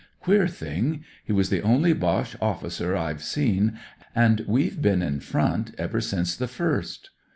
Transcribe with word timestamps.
Queer 0.19 0.47
thing! 0.47 1.03
He 1.25 1.31
was 1.31 1.51
the 1.51 1.61
only 1.61 1.93
Boche 1.93 2.35
oflScer 2.41 2.97
I've 2.97 3.21
seen, 3.21 3.77
and 4.15 4.43
we've 4.47 4.81
been 4.81 5.03
in 5.03 5.19
front 5.19 5.75
ever 5.77 6.01
since 6.01 6.35
the 6.35 6.47
1st." 6.47 7.09